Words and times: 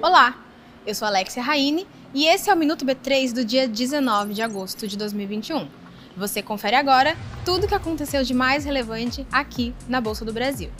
Olá, 0.00 0.38
eu 0.86 0.94
sou 0.94 1.08
Alexia 1.08 1.42
Raine 1.42 1.84
e 2.14 2.26
esse 2.28 2.48
é 2.48 2.54
o 2.54 2.56
Minuto 2.56 2.86
B3 2.86 3.32
do 3.32 3.44
dia 3.44 3.66
19 3.66 4.32
de 4.32 4.40
agosto 4.40 4.86
de 4.86 4.96
2021. 4.96 5.68
Você 6.16 6.40
confere 6.42 6.76
agora 6.76 7.16
tudo 7.44 7.64
o 7.64 7.68
que 7.68 7.74
aconteceu 7.74 8.22
de 8.22 8.32
mais 8.32 8.64
relevante 8.64 9.26
aqui 9.32 9.74
na 9.88 10.00
Bolsa 10.00 10.24
do 10.24 10.32
Brasil. 10.32 10.70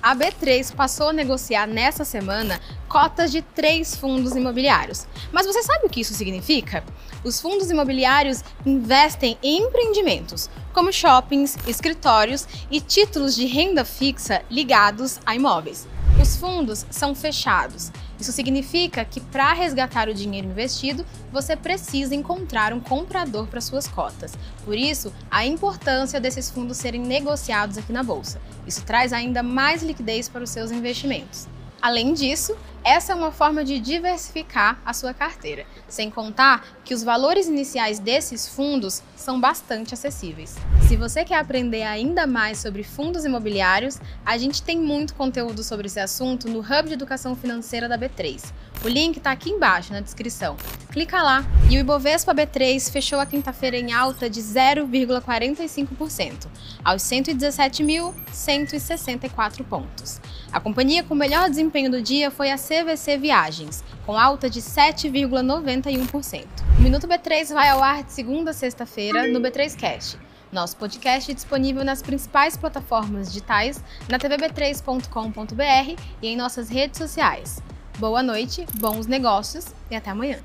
A 0.00 0.14
B3 0.14 0.72
passou 0.74 1.08
a 1.08 1.12
negociar 1.12 1.66
nessa 1.66 2.04
semana 2.04 2.60
cotas 2.88 3.32
de 3.32 3.42
três 3.42 3.96
fundos 3.96 4.36
imobiliários. 4.36 5.06
Mas 5.32 5.44
você 5.44 5.62
sabe 5.62 5.86
o 5.86 5.90
que 5.90 6.02
isso 6.02 6.14
significa? 6.14 6.84
Os 7.24 7.40
fundos 7.40 7.68
imobiliários 7.68 8.44
investem 8.64 9.36
em 9.42 9.62
empreendimentos, 9.62 10.48
como 10.72 10.92
shoppings, 10.92 11.56
escritórios 11.66 12.46
e 12.70 12.80
títulos 12.80 13.34
de 13.34 13.46
renda 13.46 13.84
fixa 13.84 14.42
ligados 14.48 15.18
a 15.26 15.34
imóveis. 15.34 15.88
Os 16.22 16.36
fundos 16.36 16.86
são 16.88 17.16
fechados. 17.16 17.90
Isso 18.20 18.30
significa 18.30 19.04
que 19.04 19.20
para 19.20 19.52
resgatar 19.52 20.08
o 20.08 20.14
dinheiro 20.14 20.46
investido, 20.46 21.04
você 21.32 21.56
precisa 21.56 22.14
encontrar 22.14 22.72
um 22.72 22.78
comprador 22.78 23.48
para 23.48 23.60
suas 23.60 23.88
cotas. 23.88 24.32
Por 24.64 24.76
isso, 24.76 25.12
a 25.28 25.44
importância 25.44 26.20
desses 26.20 26.48
fundos 26.48 26.76
serem 26.76 27.00
negociados 27.00 27.76
aqui 27.76 27.92
na 27.92 28.04
bolsa. 28.04 28.40
Isso 28.68 28.84
traz 28.84 29.12
ainda 29.12 29.42
mais 29.42 29.82
liquidez 29.82 30.28
para 30.28 30.44
os 30.44 30.50
seus 30.50 30.70
investimentos. 30.70 31.48
Além 31.82 32.14
disso, 32.14 32.56
essa 32.84 33.12
é 33.12 33.14
uma 33.14 33.30
forma 33.32 33.64
de 33.64 33.80
diversificar 33.80 34.80
a 34.86 34.92
sua 34.92 35.12
carteira, 35.12 35.66
sem 35.88 36.08
contar 36.10 36.64
que 36.84 36.94
os 36.94 37.02
valores 37.02 37.48
iniciais 37.48 37.98
desses 37.98 38.46
fundos 38.46 39.02
são 39.16 39.40
bastante 39.40 39.92
acessíveis. 39.92 40.54
Se 40.86 40.94
você 40.96 41.24
quer 41.24 41.40
aprender 41.40 41.82
ainda 41.82 42.24
mais 42.24 42.58
sobre 42.58 42.84
fundos 42.84 43.24
imobiliários, 43.24 43.98
a 44.24 44.38
gente 44.38 44.62
tem 44.62 44.78
muito 44.78 45.14
conteúdo 45.14 45.64
sobre 45.64 45.88
esse 45.88 45.98
assunto 45.98 46.48
no 46.48 46.60
Hub 46.60 46.86
de 46.86 46.94
Educação 46.94 47.34
Financeira 47.34 47.88
da 47.88 47.98
B3. 47.98 48.52
O 48.84 48.88
link 48.88 49.16
está 49.16 49.32
aqui 49.32 49.50
embaixo 49.50 49.92
na 49.92 49.98
descrição. 50.00 50.56
Clica 50.90 51.20
lá. 51.20 51.44
E 51.70 51.76
o 51.76 51.80
Ibovespa 51.80 52.32
B3 52.34 52.92
fechou 52.92 53.18
a 53.18 53.26
quinta-feira 53.26 53.76
em 53.76 53.92
alta 53.92 54.30
de 54.30 54.40
0,45%, 54.40 56.46
aos 56.84 57.02
117.164 57.02 59.64
pontos. 59.64 60.20
A 60.52 60.60
companhia 60.60 61.02
com 61.02 61.14
o 61.14 61.16
melhor 61.16 61.48
desempenho 61.48 61.90
do 61.90 62.02
dia 62.02 62.30
foi 62.30 62.50
a 62.50 62.58
CVC 62.58 63.16
Viagens, 63.16 63.82
com 64.04 64.18
alta 64.18 64.50
de 64.50 64.60
7,91%. 64.60 66.44
O 66.78 66.82
Minuto 66.82 67.08
B3 67.08 67.54
vai 67.54 67.70
ao 67.70 67.82
ar 67.82 68.04
de 68.04 68.12
segunda 68.12 68.50
a 68.50 68.54
sexta-feira 68.54 69.26
no 69.28 69.40
B3 69.40 69.74
Cash. 69.74 70.18
Nosso 70.52 70.76
podcast 70.76 71.30
é 71.30 71.34
disponível 71.34 71.82
nas 71.82 72.02
principais 72.02 72.54
plataformas 72.54 73.28
digitais, 73.28 73.82
na 74.10 74.18
tvb3.com.br 74.18 76.02
e 76.20 76.28
em 76.28 76.36
nossas 76.36 76.68
redes 76.68 76.98
sociais. 76.98 77.62
Boa 77.98 78.22
noite, 78.22 78.66
bons 78.78 79.06
negócios 79.06 79.74
e 79.90 79.96
até 79.96 80.10
amanhã. 80.10 80.38